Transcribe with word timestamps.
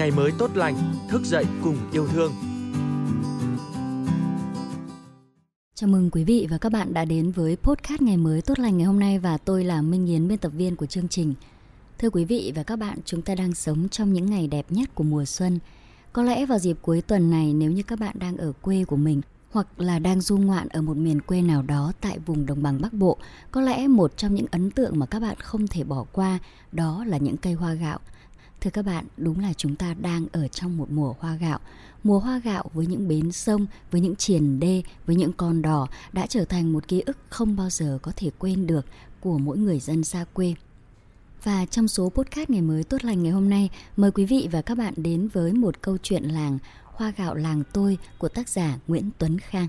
ngày 0.00 0.10
mới 0.10 0.32
tốt 0.38 0.50
lành, 0.54 0.76
thức 1.08 1.22
dậy 1.24 1.44
cùng 1.62 1.76
yêu 1.92 2.08
thương. 2.08 2.32
Chào 5.74 5.88
mừng 5.88 6.10
quý 6.10 6.24
vị 6.24 6.46
và 6.50 6.58
các 6.58 6.72
bạn 6.72 6.94
đã 6.94 7.04
đến 7.04 7.30
với 7.30 7.56
podcast 7.56 8.02
ngày 8.02 8.16
mới 8.16 8.42
tốt 8.42 8.58
lành 8.58 8.78
ngày 8.78 8.86
hôm 8.86 9.00
nay 9.00 9.18
và 9.18 9.38
tôi 9.38 9.64
là 9.64 9.82
Minh 9.82 10.06
Yến 10.06 10.28
biên 10.28 10.38
tập 10.38 10.52
viên 10.56 10.76
của 10.76 10.86
chương 10.86 11.08
trình. 11.08 11.34
Thưa 11.98 12.10
quý 12.10 12.24
vị 12.24 12.52
và 12.54 12.62
các 12.62 12.76
bạn, 12.76 12.98
chúng 13.04 13.22
ta 13.22 13.34
đang 13.34 13.54
sống 13.54 13.88
trong 13.88 14.12
những 14.12 14.26
ngày 14.26 14.46
đẹp 14.46 14.66
nhất 14.68 14.94
của 14.94 15.04
mùa 15.04 15.24
xuân. 15.24 15.58
Có 16.12 16.22
lẽ 16.22 16.46
vào 16.46 16.58
dịp 16.58 16.76
cuối 16.82 17.02
tuần 17.02 17.30
này 17.30 17.54
nếu 17.54 17.70
như 17.70 17.82
các 17.82 17.98
bạn 17.98 18.16
đang 18.18 18.36
ở 18.36 18.52
quê 18.62 18.84
của 18.84 18.96
mình 18.96 19.20
hoặc 19.50 19.80
là 19.80 19.98
đang 19.98 20.20
du 20.20 20.36
ngoạn 20.36 20.68
ở 20.68 20.82
một 20.82 20.96
miền 20.96 21.20
quê 21.20 21.42
nào 21.42 21.62
đó 21.62 21.92
tại 22.00 22.18
vùng 22.18 22.46
đồng 22.46 22.62
bằng 22.62 22.80
Bắc 22.82 22.92
Bộ, 22.92 23.16
có 23.50 23.60
lẽ 23.60 23.88
một 23.88 24.16
trong 24.16 24.34
những 24.34 24.46
ấn 24.50 24.70
tượng 24.70 24.98
mà 24.98 25.06
các 25.06 25.20
bạn 25.20 25.36
không 25.38 25.66
thể 25.66 25.84
bỏ 25.84 26.04
qua 26.12 26.38
đó 26.72 27.04
là 27.06 27.16
những 27.16 27.36
cây 27.36 27.52
hoa 27.52 27.74
gạo. 27.74 27.98
Thưa 28.60 28.70
các 28.70 28.84
bạn, 28.84 29.06
đúng 29.16 29.40
là 29.40 29.52
chúng 29.52 29.76
ta 29.76 29.94
đang 29.94 30.26
ở 30.32 30.48
trong 30.48 30.76
một 30.76 30.90
mùa 30.90 31.14
hoa 31.20 31.34
gạo. 31.34 31.58
Mùa 32.04 32.18
hoa 32.18 32.38
gạo 32.38 32.64
với 32.74 32.86
những 32.86 33.08
bến 33.08 33.32
sông, 33.32 33.66
với 33.90 34.00
những 34.00 34.16
triền 34.16 34.60
đê, 34.60 34.82
với 35.06 35.16
những 35.16 35.32
con 35.32 35.62
đò 35.62 35.88
đã 36.12 36.26
trở 36.26 36.44
thành 36.44 36.72
một 36.72 36.88
ký 36.88 37.00
ức 37.00 37.16
không 37.28 37.56
bao 37.56 37.70
giờ 37.70 37.98
có 38.02 38.12
thể 38.16 38.30
quên 38.38 38.66
được 38.66 38.86
của 39.20 39.38
mỗi 39.38 39.58
người 39.58 39.80
dân 39.80 40.04
xa 40.04 40.24
quê. 40.32 40.54
Và 41.42 41.66
trong 41.66 41.88
số 41.88 42.10
podcast 42.10 42.50
ngày 42.50 42.62
mới 42.62 42.84
tốt 42.84 43.04
lành 43.04 43.22
ngày 43.22 43.32
hôm 43.32 43.50
nay, 43.50 43.70
mời 43.96 44.10
quý 44.10 44.24
vị 44.24 44.48
và 44.52 44.62
các 44.62 44.78
bạn 44.78 44.94
đến 44.96 45.28
với 45.28 45.52
một 45.52 45.82
câu 45.82 45.96
chuyện 46.02 46.24
làng 46.24 46.58
Hoa 46.84 47.12
gạo 47.16 47.34
làng 47.34 47.62
tôi 47.72 47.98
của 48.18 48.28
tác 48.28 48.48
giả 48.48 48.78
Nguyễn 48.86 49.10
Tuấn 49.18 49.38
Khang. 49.38 49.68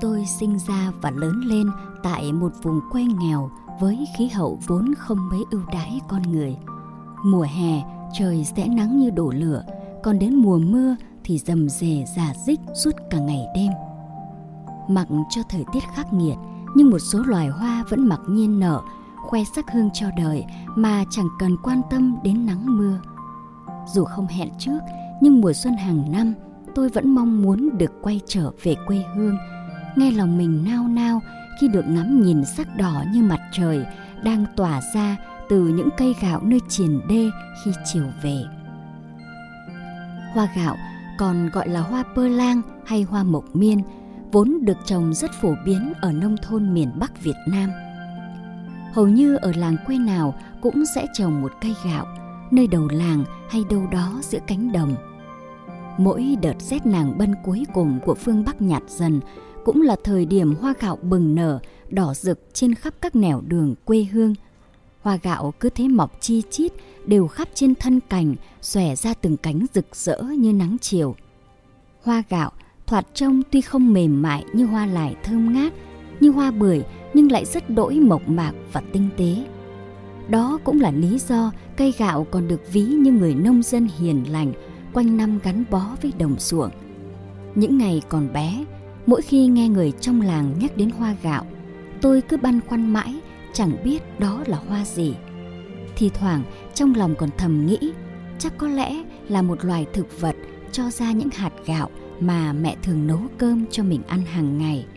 Tôi 0.00 0.24
sinh 0.40 0.58
ra 0.68 0.92
và 1.02 1.10
lớn 1.10 1.40
lên 1.44 1.70
tại 2.02 2.32
một 2.32 2.52
vùng 2.62 2.80
quê 2.90 3.02
nghèo 3.02 3.50
với 3.80 4.08
khí 4.16 4.28
hậu 4.28 4.58
vốn 4.66 4.94
không 4.98 5.28
mấy 5.30 5.40
ưu 5.50 5.60
đãi 5.72 6.00
con 6.08 6.22
người. 6.22 6.56
Mùa 7.24 7.46
hè 7.56 7.82
trời 8.12 8.44
sẽ 8.56 8.68
nắng 8.68 8.98
như 8.98 9.10
đổ 9.10 9.30
lửa, 9.30 9.64
còn 10.02 10.18
đến 10.18 10.34
mùa 10.34 10.58
mưa 10.58 10.96
thì 11.24 11.38
rầm 11.38 11.68
rề 11.68 12.04
giả 12.16 12.32
dích 12.46 12.60
suốt 12.74 12.90
cả 13.10 13.18
ngày 13.18 13.46
đêm. 13.54 13.72
Mặc 14.88 15.08
cho 15.30 15.42
thời 15.48 15.64
tiết 15.72 15.82
khắc 15.94 16.12
nghiệt, 16.12 16.36
nhưng 16.74 16.90
một 16.90 16.98
số 16.98 17.22
loài 17.22 17.48
hoa 17.48 17.84
vẫn 17.88 18.08
mặc 18.08 18.20
nhiên 18.28 18.60
nở 18.60 18.80
khoe 19.16 19.40
sắc 19.54 19.72
hương 19.72 19.90
cho 19.94 20.06
đời 20.16 20.44
mà 20.76 21.04
chẳng 21.10 21.28
cần 21.38 21.56
quan 21.62 21.80
tâm 21.90 22.16
đến 22.24 22.46
nắng 22.46 22.78
mưa. 22.78 23.00
Dù 23.94 24.04
không 24.04 24.26
hẹn 24.26 24.48
trước, 24.58 24.78
nhưng 25.20 25.40
mùa 25.40 25.52
xuân 25.52 25.76
hàng 25.76 26.12
năm 26.12 26.34
tôi 26.74 26.88
vẫn 26.88 27.14
mong 27.14 27.42
muốn 27.42 27.78
được 27.78 27.92
quay 28.02 28.20
trở 28.26 28.50
về 28.62 28.76
quê 28.86 29.04
hương. 29.14 29.36
Nghe 29.98 30.10
lòng 30.10 30.38
mình 30.38 30.64
nao 30.64 30.88
nao 30.88 31.22
khi 31.60 31.68
được 31.68 31.84
ngắm 31.88 32.22
nhìn 32.22 32.44
sắc 32.44 32.76
đỏ 32.76 33.04
như 33.12 33.22
mặt 33.22 33.40
trời 33.52 33.84
đang 34.22 34.44
tỏa 34.56 34.80
ra 34.94 35.16
từ 35.48 35.68
những 35.68 35.88
cây 35.96 36.14
gạo 36.22 36.40
nơi 36.44 36.60
triền 36.68 37.00
đê 37.08 37.30
khi 37.64 37.70
chiều 37.84 38.04
về. 38.22 38.42
Hoa 40.34 40.48
gạo 40.56 40.76
còn 41.18 41.50
gọi 41.50 41.68
là 41.68 41.80
hoa 41.80 42.04
pơ 42.14 42.28
lang 42.28 42.62
hay 42.86 43.02
hoa 43.02 43.22
mộc 43.22 43.56
miên, 43.56 43.82
vốn 44.32 44.58
được 44.62 44.78
trồng 44.84 45.14
rất 45.14 45.30
phổ 45.32 45.54
biến 45.64 45.92
ở 46.00 46.12
nông 46.12 46.36
thôn 46.42 46.74
miền 46.74 46.90
Bắc 46.98 47.22
Việt 47.22 47.36
Nam– 47.46 47.70
hầu 48.92 49.08
như 49.08 49.36
ở 49.36 49.52
làng 49.56 49.76
quê 49.86 49.98
nào 49.98 50.34
cũng 50.60 50.84
sẽ 50.94 51.06
trồng 51.14 51.42
một 51.42 51.52
cây 51.60 51.74
gạo, 51.84 52.06
nơi 52.50 52.66
đầu 52.66 52.88
làng 52.92 53.24
hay 53.50 53.64
đâu 53.70 53.86
đó 53.92 54.20
giữa 54.22 54.38
cánh 54.46 54.72
đồng 54.72 54.94
mỗi 55.98 56.36
đợt 56.42 56.54
rét 56.58 56.86
nàng 56.86 57.18
bân 57.18 57.34
cuối 57.44 57.64
cùng 57.74 58.00
của 58.04 58.14
phương 58.14 58.44
bắc 58.46 58.62
nhạt 58.62 58.82
dần 58.88 59.20
cũng 59.68 59.82
là 59.82 59.96
thời 60.04 60.26
điểm 60.26 60.54
hoa 60.54 60.74
gạo 60.80 60.98
bừng 61.02 61.34
nở 61.34 61.58
đỏ 61.90 62.14
rực 62.14 62.40
trên 62.52 62.74
khắp 62.74 62.94
các 63.00 63.16
nẻo 63.16 63.40
đường 63.46 63.74
quê 63.84 64.06
hương 64.12 64.34
hoa 65.00 65.18
gạo 65.22 65.54
cứ 65.60 65.70
thế 65.70 65.88
mọc 65.88 66.20
chi 66.20 66.42
chít 66.50 66.72
đều 67.06 67.26
khắp 67.26 67.48
trên 67.54 67.74
thân 67.74 68.00
cành 68.00 68.34
xòe 68.60 68.96
ra 68.96 69.14
từng 69.14 69.36
cánh 69.36 69.66
rực 69.74 69.96
rỡ 69.96 70.22
như 70.22 70.52
nắng 70.52 70.76
chiều 70.80 71.14
hoa 72.02 72.22
gạo 72.28 72.52
thoạt 72.86 73.06
trông 73.14 73.42
tuy 73.50 73.60
không 73.60 73.92
mềm 73.92 74.22
mại 74.22 74.44
như 74.52 74.64
hoa 74.64 74.86
lải 74.86 75.16
thơm 75.24 75.52
ngát 75.52 75.72
như 76.20 76.30
hoa 76.30 76.50
bưởi 76.50 76.82
nhưng 77.14 77.32
lại 77.32 77.44
rất 77.44 77.70
đỗi 77.70 77.94
mộc 77.94 78.28
mạc 78.28 78.52
và 78.72 78.82
tinh 78.92 79.08
tế. 79.16 79.44
Đó 80.28 80.58
cũng 80.64 80.80
là 80.80 80.90
lý 80.90 81.18
do 81.18 81.52
cây 81.76 81.94
gạo 81.98 82.26
còn 82.30 82.48
được 82.48 82.72
ví 82.72 82.82
như 82.82 83.12
người 83.12 83.34
nông 83.34 83.62
dân 83.62 83.88
hiền 83.98 84.32
lành, 84.32 84.52
quanh 84.92 85.16
năm 85.16 85.38
gắn 85.42 85.64
bó 85.70 85.96
với 86.02 86.12
đồng 86.18 86.36
ruộng. 86.38 86.70
Những 87.54 87.78
ngày 87.78 88.02
còn 88.08 88.32
bé, 88.32 88.64
mỗi 89.08 89.22
khi 89.22 89.46
nghe 89.46 89.68
người 89.68 89.92
trong 90.00 90.20
làng 90.20 90.54
nhắc 90.58 90.76
đến 90.76 90.90
hoa 90.90 91.16
gạo, 91.22 91.46
tôi 92.00 92.22
cứ 92.22 92.36
băn 92.36 92.60
khoăn 92.60 92.92
mãi, 92.92 93.14
chẳng 93.52 93.72
biết 93.84 94.20
đó 94.20 94.42
là 94.46 94.56
hoa 94.56 94.84
gì. 94.84 95.14
Thì 95.96 96.10
thoảng 96.14 96.42
trong 96.74 96.94
lòng 96.94 97.14
còn 97.18 97.30
thầm 97.38 97.66
nghĩ, 97.66 97.92
chắc 98.38 98.58
có 98.58 98.68
lẽ 98.68 99.02
là 99.28 99.42
một 99.42 99.64
loài 99.64 99.86
thực 99.92 100.20
vật 100.20 100.36
cho 100.72 100.90
ra 100.90 101.12
những 101.12 101.30
hạt 101.30 101.52
gạo 101.66 101.90
mà 102.20 102.52
mẹ 102.52 102.76
thường 102.82 103.06
nấu 103.06 103.20
cơm 103.38 103.64
cho 103.70 103.82
mình 103.82 104.02
ăn 104.08 104.22
hàng 104.22 104.58
ngày– 104.58 104.86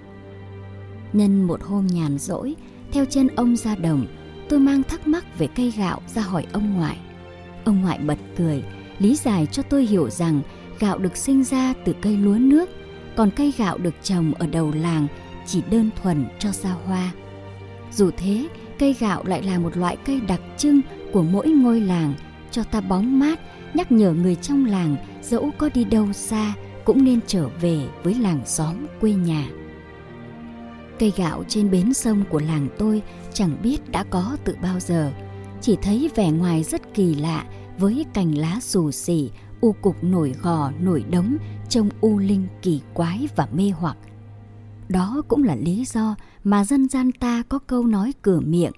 Nhân 1.13 1.43
một 1.43 1.63
hôm 1.63 1.87
nhàn 1.87 2.17
rỗi, 2.17 2.55
theo 2.91 3.05
chân 3.05 3.27
ông 3.27 3.55
ra 3.55 3.75
đồng, 3.75 4.05
tôi 4.49 4.59
mang 4.59 4.83
thắc 4.83 5.07
mắc 5.07 5.39
về 5.39 5.47
cây 5.47 5.73
gạo 5.77 6.01
ra 6.15 6.21
hỏi 6.21 6.45
ông 6.53 6.73
ngoại. 6.73 6.97
Ông 7.65 7.81
ngoại 7.81 7.99
bật 7.99 8.17
cười, 8.37 8.63
lý 8.99 9.15
giải 9.15 9.47
cho 9.51 9.63
tôi 9.63 9.85
hiểu 9.85 10.09
rằng 10.09 10.41
gạo 10.79 10.97
được 10.97 11.17
sinh 11.17 11.43
ra 11.43 11.73
từ 11.85 11.95
cây 12.01 12.17
lúa 12.17 12.37
nước, 12.39 12.69
còn 13.15 13.31
cây 13.31 13.53
gạo 13.57 13.77
được 13.77 13.93
trồng 14.03 14.33
ở 14.33 14.47
đầu 14.47 14.71
làng 14.75 15.07
chỉ 15.45 15.61
đơn 15.71 15.89
thuần 16.01 16.25
cho 16.39 16.51
ra 16.51 16.75
hoa. 16.85 17.11
Dù 17.91 18.11
thế, 18.17 18.47
cây 18.79 18.95
gạo 18.99 19.23
lại 19.25 19.43
là 19.43 19.59
một 19.59 19.77
loại 19.77 19.97
cây 20.05 20.21
đặc 20.27 20.41
trưng 20.57 20.81
của 21.13 21.23
mỗi 21.23 21.47
ngôi 21.47 21.81
làng, 21.81 22.13
cho 22.51 22.63
ta 22.63 22.81
bóng 22.81 23.19
mát, 23.19 23.39
nhắc 23.73 23.91
nhở 23.91 24.11
người 24.13 24.35
trong 24.35 24.65
làng 24.65 24.95
dẫu 25.21 25.51
có 25.57 25.69
đi 25.73 25.83
đâu 25.83 26.13
xa 26.13 26.53
cũng 26.85 27.03
nên 27.03 27.19
trở 27.27 27.47
về 27.61 27.87
với 28.03 28.15
làng 28.15 28.41
xóm 28.45 28.75
quê 29.01 29.13
nhà. 29.13 29.49
Cây 30.99 31.13
gạo 31.17 31.43
trên 31.47 31.71
bến 31.71 31.93
sông 31.93 32.23
của 32.29 32.39
làng 32.39 32.67
tôi 32.77 33.01
chẳng 33.33 33.57
biết 33.63 33.91
đã 33.91 34.03
có 34.03 34.37
từ 34.43 34.55
bao 34.61 34.79
giờ. 34.79 35.11
Chỉ 35.61 35.77
thấy 35.81 36.09
vẻ 36.15 36.31
ngoài 36.31 36.63
rất 36.63 36.93
kỳ 36.93 37.15
lạ 37.15 37.45
với 37.77 38.05
cành 38.13 38.37
lá 38.37 38.57
xù 38.61 38.91
xì, 38.91 39.31
u 39.61 39.71
cục 39.71 40.03
nổi 40.03 40.33
gò, 40.41 40.71
nổi 40.79 41.03
đống, 41.11 41.37
trông 41.71 41.89
u 42.01 42.17
linh 42.17 42.47
kỳ 42.61 42.81
quái 42.93 43.27
và 43.35 43.47
mê 43.53 43.71
hoặc. 43.79 43.97
Đó 44.89 45.21
cũng 45.27 45.43
là 45.43 45.55
lý 45.55 45.83
do 45.85 46.15
mà 46.43 46.65
dân 46.65 46.89
gian 46.89 47.11
ta 47.11 47.43
có 47.49 47.59
câu 47.59 47.87
nói 47.87 48.13
cửa 48.21 48.39
miệng, 48.39 48.73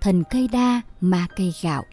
thần 0.00 0.22
cây 0.30 0.48
đa, 0.52 0.80
ma 1.00 1.26
cây 1.36 1.52
gạo. 1.62 1.84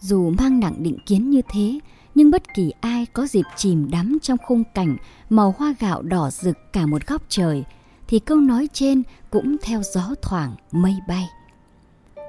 Dù 0.00 0.30
mang 0.38 0.60
nặng 0.60 0.74
định 0.78 0.98
kiến 1.06 1.30
như 1.30 1.40
thế, 1.52 1.78
nhưng 2.14 2.30
bất 2.30 2.42
kỳ 2.54 2.72
ai 2.80 3.06
có 3.06 3.26
dịp 3.26 3.44
chìm 3.56 3.90
đắm 3.90 4.18
trong 4.22 4.38
khung 4.46 4.62
cảnh 4.74 4.96
màu 5.30 5.54
hoa 5.58 5.74
gạo 5.80 6.02
đỏ 6.02 6.30
rực 6.30 6.56
cả 6.72 6.86
một 6.86 7.06
góc 7.06 7.22
trời– 7.28 7.64
thì 8.10 8.18
câu 8.18 8.38
nói 8.40 8.68
trên 8.72 9.02
cũng 9.30 9.56
theo 9.62 9.82
gió 9.82 10.14
thoảng 10.22 10.54
mây 10.72 10.94
bay. 11.08 11.28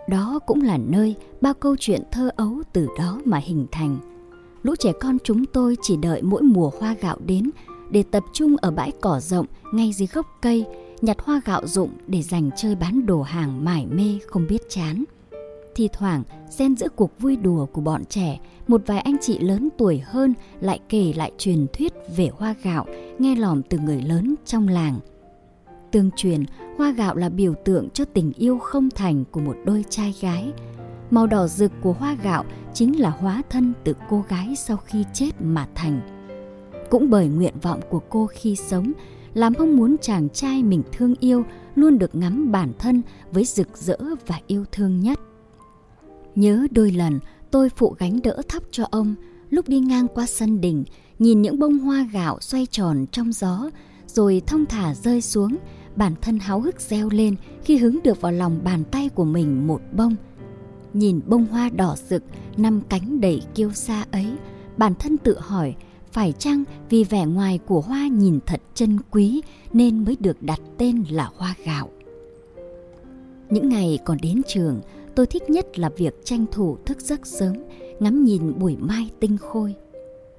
Đó 0.10 0.40
cũng 0.46 0.62
là 0.62 0.78
nơi 0.78 1.16
bao 1.42 1.54
câu 1.54 1.76
chuyện 1.80 2.02
thơ 2.12 2.30
ấu 2.36 2.62
từ 2.74 2.88
đó 2.98 3.20
mà 3.26 3.38
hình 3.38 3.68
thành. 3.72 4.11
Lũ 4.64 4.76
trẻ 4.80 4.92
con 5.00 5.18
chúng 5.24 5.46
tôi 5.46 5.78
chỉ 5.82 5.98
đợi 5.98 6.22
mỗi 6.22 6.42
mùa 6.42 6.72
hoa 6.80 6.96
gạo 7.02 7.18
đến 7.26 7.50
để 7.90 8.04
tập 8.12 8.24
trung 8.34 8.56
ở 8.62 8.72
bãi 8.72 8.92
cỏ 9.02 9.20
rộng 9.20 9.46
ngay 9.74 9.94
dưới 9.94 10.08
gốc 10.14 10.26
cây, 10.42 10.66
nhặt 11.02 11.18
hoa 11.20 11.42
gạo 11.46 11.68
rụng 11.68 11.90
để 12.08 12.22
dành 12.22 12.50
chơi 12.58 12.76
bán 12.76 13.06
đồ 13.06 13.22
hàng 13.22 13.66
mải 13.66 13.86
mê 13.86 14.20
không 14.28 14.48
biết 14.48 14.62
chán. 14.70 15.04
Thì 15.76 15.90
thoảng, 15.94 16.24
xen 16.50 16.76
giữa 16.76 16.88
cuộc 16.96 17.20
vui 17.20 17.36
đùa 17.36 17.66
của 17.66 17.82
bọn 17.82 18.06
trẻ, 18.06 18.40
một 18.68 18.82
vài 18.86 19.00
anh 19.00 19.16
chị 19.22 19.40
lớn 19.40 19.70
tuổi 19.78 20.00
hơn 20.06 20.34
lại 20.62 20.80
kể 20.90 21.14
lại 21.16 21.32
truyền 21.38 21.68
thuyết 21.74 21.94
về 22.18 22.30
hoa 22.38 22.56
gạo 22.64 22.86
nghe 23.20 23.36
lỏm 23.36 23.62
từ 23.62 23.78
người 23.78 24.02
lớn 24.02 24.36
trong 24.46 24.68
làng– 24.68 25.00
Tương 25.92 26.12
truyền, 26.16 26.44
hoa 26.78 26.92
gạo 26.92 27.16
là 27.16 27.30
biểu 27.30 27.54
tượng 27.66 27.90
cho 27.90 28.06
tình 28.06 28.32
yêu 28.38 28.60
không 28.60 28.90
thành 28.90 29.24
của 29.32 29.40
một 29.40 29.56
đôi 29.66 29.86
trai 29.90 30.16
gái. 30.22 30.54
Màu 31.12 31.28
đỏ 31.28 31.48
rực 31.48 31.72
của 31.82 31.94
hoa 31.94 32.18
gạo 32.24 32.46
chính 32.74 33.00
là 33.00 33.10
hóa 33.10 33.42
thân 33.50 33.74
từ 33.84 33.94
cô 34.10 34.26
gái 34.30 34.56
sau 34.56 34.78
khi 34.78 35.06
chết 35.14 35.32
mà 35.40 35.68
thành. 35.76 36.02
Cũng 36.90 37.10
bởi 37.10 37.28
nguyện 37.28 37.54
vọng 37.62 37.80
của 37.90 38.02
cô 38.10 38.28
khi 38.32 38.56
sống, 38.56 38.92
làm 39.34 39.54
mong 39.60 39.78
muốn 39.78 39.96
chàng 40.02 40.30
trai 40.30 40.64
mình 40.64 40.84
thương 40.92 41.16
yêu 41.20 41.44
luôn 41.76 41.98
được 41.98 42.16
ngắm 42.16 42.52
bản 42.52 42.72
thân 42.80 43.02
với 43.32 43.46
rực 43.46 43.78
rỡ 43.78 43.98
và 44.28 44.40
yêu 44.48 44.66
thương 44.72 45.00
nhất. 45.00 45.20
Nhớ 46.36 46.68
đôi 46.72 46.92
lần 46.92 47.20
tôi 47.52 47.70
phụ 47.70 47.96
gánh 48.00 48.22
đỡ 48.24 48.42
thắp 48.48 48.64
cho 48.72 48.86
ông, 48.92 49.16
lúc 49.50 49.68
đi 49.68 49.80
ngang 49.80 50.08
qua 50.08 50.26
sân 50.26 50.62
đình, 50.62 50.84
nhìn 51.20 51.42
những 51.42 51.60
bông 51.60 51.80
hoa 51.80 52.08
gạo 52.14 52.38
xoay 52.42 52.66
tròn 52.66 53.06
trong 53.12 53.32
gió, 53.32 53.70
rồi 54.08 54.42
thông 54.48 54.66
thả 54.66 54.96
rơi 54.96 55.22
xuống, 55.22 55.58
bản 55.96 56.14
thân 56.22 56.40
háo 56.40 56.62
hức 56.62 56.82
reo 56.82 57.10
lên 57.10 57.36
khi 57.64 57.78
hứng 57.78 58.00
được 58.04 58.22
vào 58.22 58.32
lòng 58.32 58.60
bàn 58.64 58.84
tay 58.92 59.10
của 59.10 59.26
mình 59.26 59.68
một 59.68 59.82
bông. 59.98 60.16
Nhìn 60.94 61.20
bông 61.28 61.46
hoa 61.46 61.70
đỏ 61.70 61.96
rực, 62.10 62.24
năm 62.58 62.82
cánh 62.90 63.22
đầy 63.22 63.42
kiêu 63.56 63.72
sa 63.72 64.06
ấy, 64.12 64.28
bản 64.78 64.94
thân 65.00 65.18
tự 65.18 65.40
hỏi 65.40 65.76
phải 66.12 66.32
chăng 66.32 66.64
vì 66.90 67.04
vẻ 67.04 67.26
ngoài 67.26 67.60
của 67.68 67.82
hoa 67.82 68.08
nhìn 68.08 68.40
thật 68.46 68.62
chân 68.74 68.98
quý 69.12 69.42
nên 69.74 70.06
mới 70.06 70.18
được 70.20 70.42
đặt 70.42 70.60
tên 70.78 71.04
là 71.10 71.30
hoa 71.36 71.56
gạo. 71.66 71.90
Những 73.50 73.70
ngày 73.70 74.00
còn 74.06 74.18
đến 74.22 74.42
trường, 74.48 74.82
tôi 75.16 75.26
thích 75.26 75.50
nhất 75.50 75.80
là 75.80 75.90
việc 75.98 76.14
tranh 76.24 76.46
thủ 76.52 76.78
thức 76.86 77.02
giấc 77.02 77.28
sớm, 77.28 77.54
ngắm 78.00 78.24
nhìn 78.26 78.60
buổi 78.60 78.78
mai 78.80 79.10
tinh 79.20 79.38
khôi. 79.38 79.76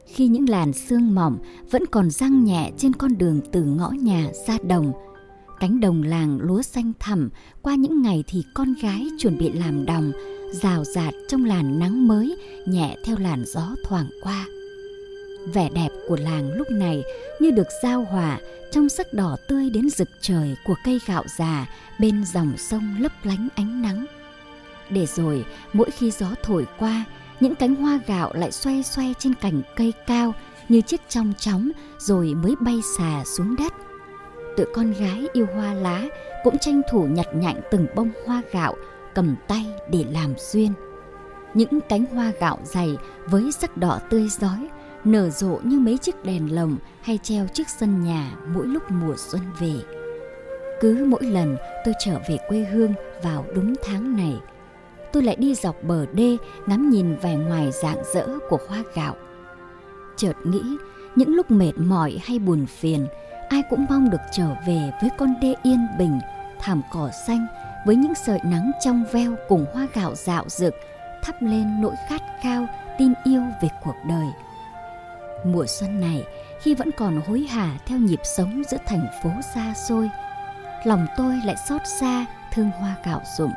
Khi 0.06 0.26
những 0.26 0.48
làn 0.48 0.72
sương 0.72 1.14
mỏng 1.14 1.38
vẫn 1.70 1.86
còn 1.86 2.10
răng 2.10 2.44
nhẹ 2.44 2.72
trên 2.78 2.92
con 2.92 3.18
đường 3.18 3.40
từ 3.52 3.64
ngõ 3.64 3.90
nhà 3.90 4.30
ra 4.46 4.58
đồng, 4.68 4.92
cánh 5.60 5.80
đồng 5.80 6.02
làng 6.02 6.38
lúa 6.40 6.62
xanh 6.62 6.92
thẳm 7.00 7.30
qua 7.62 7.74
những 7.74 8.02
ngày 8.02 8.24
thì 8.26 8.44
con 8.54 8.74
gái 8.82 9.06
chuẩn 9.18 9.38
bị 9.38 9.52
làm 9.52 9.86
đồng, 9.86 10.12
rào 10.52 10.84
rạt 10.84 11.14
trong 11.28 11.44
làn 11.44 11.78
nắng 11.78 12.08
mới 12.08 12.36
nhẹ 12.66 12.96
theo 13.04 13.16
làn 13.18 13.44
gió 13.46 13.68
thoảng 13.84 14.06
qua. 14.20 14.46
Vẻ 15.54 15.68
đẹp 15.74 15.88
của 16.08 16.16
làng 16.16 16.52
lúc 16.52 16.70
này 16.70 17.02
như 17.40 17.50
được 17.50 17.66
giao 17.82 18.04
hòa 18.04 18.38
trong 18.70 18.88
sắc 18.88 19.12
đỏ 19.12 19.36
tươi 19.48 19.70
đến 19.70 19.90
rực 19.90 20.08
trời 20.20 20.56
của 20.64 20.74
cây 20.84 20.98
gạo 21.06 21.24
già 21.38 21.66
bên 22.00 22.24
dòng 22.24 22.52
sông 22.58 22.96
lấp 23.00 23.12
lánh 23.22 23.48
ánh 23.54 23.82
nắng. 23.82 24.06
Để 24.90 25.06
rồi 25.06 25.44
mỗi 25.72 25.90
khi 25.90 26.10
gió 26.10 26.26
thổi 26.42 26.66
qua, 26.78 27.04
những 27.40 27.54
cánh 27.54 27.74
hoa 27.74 28.00
gạo 28.06 28.32
lại 28.34 28.52
xoay 28.52 28.82
xoay 28.82 29.14
trên 29.18 29.34
cành 29.34 29.62
cây 29.76 29.92
cao 30.06 30.34
như 30.68 30.80
chiếc 30.80 31.00
trong 31.08 31.32
chóng 31.38 31.70
rồi 31.98 32.34
mới 32.34 32.54
bay 32.60 32.80
xà 32.98 33.22
xuống 33.36 33.56
đất. 33.56 33.72
Tụi 34.56 34.66
con 34.74 34.92
gái 34.92 35.26
yêu 35.32 35.46
hoa 35.54 35.74
lá 35.74 36.04
cũng 36.44 36.58
tranh 36.58 36.82
thủ 36.90 37.04
nhặt 37.04 37.26
nhạnh 37.34 37.60
từng 37.70 37.86
bông 37.94 38.10
hoa 38.26 38.42
gạo 38.52 38.76
cầm 39.14 39.36
tay 39.48 39.66
để 39.90 40.04
làm 40.10 40.34
duyên. 40.38 40.72
Những 41.54 41.80
cánh 41.88 42.04
hoa 42.06 42.32
gạo 42.40 42.58
dày 42.62 42.96
với 43.26 43.52
sắc 43.52 43.76
đỏ 43.76 43.98
tươi 44.10 44.28
rói 44.28 44.68
nở 45.04 45.30
rộ 45.30 45.58
như 45.62 45.78
mấy 45.78 45.98
chiếc 45.98 46.24
đèn 46.24 46.54
lồng 46.54 46.76
hay 47.02 47.18
treo 47.22 47.46
trước 47.46 47.68
sân 47.68 48.04
nhà 48.04 48.36
mỗi 48.54 48.66
lúc 48.66 48.82
mùa 48.90 49.14
xuân 49.16 49.42
về. 49.58 49.74
Cứ 50.80 51.06
mỗi 51.08 51.22
lần 51.22 51.56
tôi 51.84 51.94
trở 52.04 52.18
về 52.28 52.36
quê 52.48 52.58
hương 52.58 52.94
vào 53.22 53.44
đúng 53.54 53.74
tháng 53.84 54.16
này, 54.16 54.36
tôi 55.12 55.22
lại 55.22 55.36
đi 55.36 55.54
dọc 55.54 55.76
bờ 55.82 56.06
đê 56.06 56.36
ngắm 56.66 56.90
nhìn 56.90 57.16
vẻ 57.16 57.36
ngoài 57.36 57.70
rạng 57.82 58.02
rỡ 58.14 58.26
của 58.48 58.58
hoa 58.68 58.82
gạo. 58.94 59.14
Chợt 60.16 60.34
nghĩ, 60.44 60.62
những 61.16 61.34
lúc 61.34 61.50
mệt 61.50 61.72
mỏi 61.76 62.20
hay 62.24 62.38
buồn 62.38 62.66
phiền, 62.66 63.06
ai 63.48 63.62
cũng 63.70 63.86
mong 63.90 64.10
được 64.10 64.20
trở 64.32 64.48
về 64.66 64.90
với 65.00 65.10
con 65.18 65.34
đê 65.42 65.54
yên 65.62 65.86
bình, 65.98 66.18
thảm 66.60 66.82
cỏ 66.92 67.10
xanh 67.26 67.46
với 67.84 67.96
những 67.96 68.14
sợi 68.14 68.40
nắng 68.42 68.70
trong 68.80 69.04
veo 69.12 69.34
cùng 69.48 69.66
hoa 69.72 69.86
gạo 69.94 70.14
dạo 70.14 70.44
rực, 70.48 70.74
thắp 71.22 71.36
lên 71.40 71.80
nỗi 71.80 71.94
khát 72.08 72.22
khao, 72.42 72.66
tin 72.98 73.12
yêu 73.24 73.42
về 73.62 73.68
cuộc 73.84 73.96
đời. 74.08 74.26
Mùa 75.46 75.66
xuân 75.66 76.00
này, 76.00 76.24
khi 76.62 76.74
vẫn 76.74 76.90
còn 76.96 77.20
hối 77.28 77.40
hả 77.40 77.78
theo 77.86 77.98
nhịp 77.98 78.20
sống 78.24 78.62
giữa 78.70 78.78
thành 78.86 79.06
phố 79.22 79.30
xa 79.54 79.74
xôi, 79.88 80.10
lòng 80.84 81.06
tôi 81.16 81.40
lại 81.44 81.56
xót 81.68 81.80
xa 82.00 82.26
thương 82.52 82.70
hoa 82.70 82.96
gạo 83.04 83.20
rụng. 83.38 83.52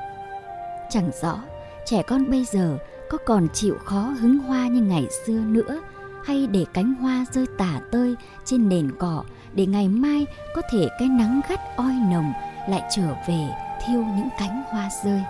Chẳng 0.90 1.12
rõ, 1.22 1.40
trẻ 1.86 2.02
con 2.08 2.30
bây 2.30 2.46
giờ 2.46 2.78
có 3.10 3.18
còn 3.26 3.48
chịu 3.54 3.78
khó 3.86 4.02
hứng 4.02 4.38
hoa 4.38 4.68
như 4.68 4.82
ngày 4.82 5.08
xưa 5.26 5.40
nữa, 5.40 5.82
hay 6.26 6.48
để 6.48 6.66
cánh 6.74 6.94
hoa 6.94 7.26
rơi 7.32 7.46
tả 7.58 7.80
tơi 7.92 8.16
trên 8.46 8.70
nền 8.70 8.92
cỏ 9.00 9.24
để 9.54 9.66
ngày 9.66 9.88
mai 9.88 10.26
có 10.56 10.62
thể 10.72 10.88
cái 11.00 11.08
nắng 11.08 11.42
gắt 11.50 11.60
oi 11.78 11.94
nồng 12.12 12.34
lại 12.70 12.84
trở 12.96 13.08
về 13.28 13.65
thiêu 13.86 14.04
những 14.18 14.30
cánh 14.40 14.64
hoa 14.70 14.90
rơi. 15.04 15.22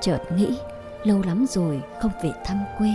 Chợt 0.00 0.18
nghĩ, 0.36 0.58
lâu 1.04 1.22
lắm 1.26 1.46
rồi 1.48 1.82
không 2.00 2.12
về 2.22 2.30
thăm 2.44 2.58
quê, 2.78 2.90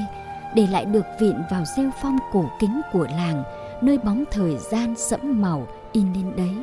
để 0.56 0.68
lại 0.68 0.86
được 0.86 1.06
vịn 1.20 1.36
vào 1.52 1.66
rêu 1.66 1.90
phong 2.02 2.18
cổ 2.32 2.50
kính 2.60 2.82
của 2.92 3.08
làng, 3.18 3.44
nơi 3.82 3.98
bóng 3.98 4.24
thời 4.32 4.58
gian 4.58 4.96
sẫm 4.98 5.42
màu 5.42 5.68
in 5.92 6.14
lên 6.14 6.36
đấy. 6.36 6.56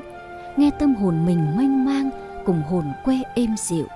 Nghe 0.56 0.70
tâm 0.70 0.94
hồn 0.94 1.26
mình 1.26 1.56
mênh 1.56 1.84
mang, 1.84 2.10
cùng 2.46 2.62
hồn 2.62 2.84
quê 3.04 3.18
êm 3.34 3.56
dịu. 3.58 3.86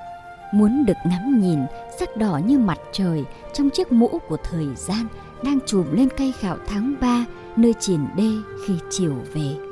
Muốn 0.53 0.85
được 0.87 0.97
ngắm 1.05 1.41
nhìn, 1.41 1.61
sắc 1.99 2.17
đỏ 2.17 2.41
như 2.47 2.59
mặt 2.59 2.79
trời, 2.93 3.25
trong 3.53 3.71
chiếc 3.71 3.93
mũ 3.93 4.21
của 4.29 4.37
thời 4.51 4.67
gian 4.77 5.07
đang 5.43 5.59
chùm 5.67 5.93
lên 5.93 6.09
cây 6.17 6.33
gạo 6.43 6.57
tháng 6.67 6.95
ba, 7.01 7.25
nơi 7.57 7.75
triển 7.81 8.07
đê 8.17 8.31
khi 8.67 8.75
chiều 8.91 9.15
về. 9.35 9.68